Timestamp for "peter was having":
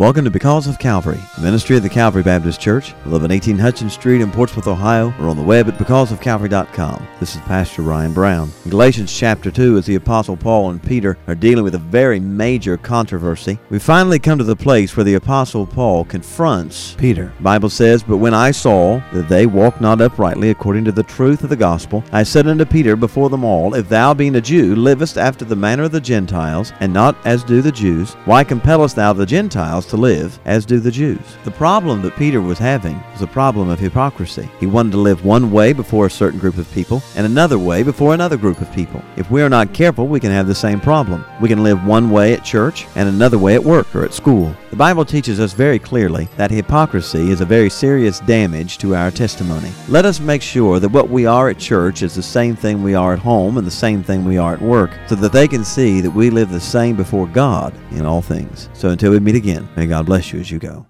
32.16-33.02